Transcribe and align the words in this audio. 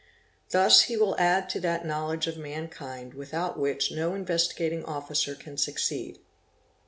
Thus 0.49 0.85
he 0.89 0.97
will 0.97 1.15
add 1.19 1.47
to 1.51 1.59
that 1.59 1.85
knowledge 1.85 2.25
of 2.25 2.35
mankind 2.35 3.13
without 3.13 3.59
which 3.59 3.91
no 3.91 4.15
Investigating 4.15 4.83
Officer 4.83 5.35
can 5.35 5.57
succeed. 5.57 6.17